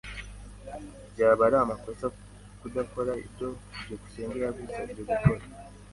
Byaba 1.11 1.41
ari 1.47 1.57
amakosa 1.63 2.05
kudakora 2.59 3.11
ibyo 3.25 3.47
byukusenge 3.81 4.37
yagusabye 4.43 5.01
gukora. 5.09 5.43